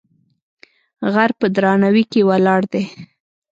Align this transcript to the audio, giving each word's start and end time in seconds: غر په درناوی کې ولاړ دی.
غر 1.13 1.29
په 1.39 1.47
درناوی 1.55 2.03
کې 2.11 2.21
ولاړ 2.29 2.61
دی. 2.73 2.83